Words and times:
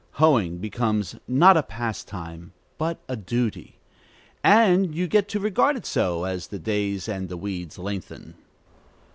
Hoeing 0.13 0.57
becomes, 0.57 1.13
not 1.27 1.57
a 1.57 1.61
pastime, 1.61 2.53
but 2.79 2.97
a 3.07 3.15
duty. 3.15 3.77
And 4.43 4.95
you 4.95 5.05
get 5.05 5.27
to 5.29 5.39
regard 5.39 5.75
it 5.77 5.85
so, 5.85 6.23
as 6.23 6.47
the 6.47 6.57
days 6.57 7.07
and 7.07 7.29
the 7.29 7.37
weeds 7.37 7.77
lengthen. 7.77 8.33